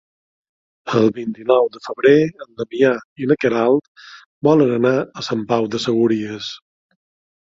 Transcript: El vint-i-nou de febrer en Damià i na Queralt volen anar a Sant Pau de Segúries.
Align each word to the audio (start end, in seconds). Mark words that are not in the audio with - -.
El 0.99 1.03
vint-i-nou 1.17 1.67
de 1.73 1.81
febrer 1.87 2.13
en 2.21 2.47
Damià 2.61 2.93
i 3.25 3.29
na 3.31 3.37
Queralt 3.45 4.03
volen 4.49 4.73
anar 4.77 4.95
a 5.03 5.25
Sant 5.29 5.43
Pau 5.53 5.67
de 5.75 5.83
Segúries. 5.87 6.49